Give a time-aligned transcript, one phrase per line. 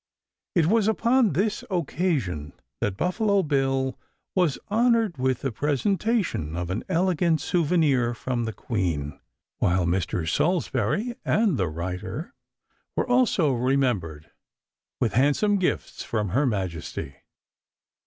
[0.55, 3.99] It was upon this occasion that Buffalo Bill
[4.33, 9.19] was honored with the presentation of an elegant souvenir from the queen,
[9.59, 10.27] while Mr.
[10.27, 12.33] Salsbury and the writer
[12.95, 14.31] were also remembered
[14.99, 17.17] with handsome gifts from her majesty.